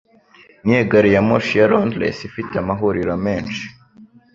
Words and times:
Niyihe 0.63 0.83
Gariyamoshi 0.91 1.53
ya 1.59 1.65
Londres 1.71 2.17
Ifite 2.29 2.53
Amahuriro 2.57 3.13
menshi? 3.25 3.63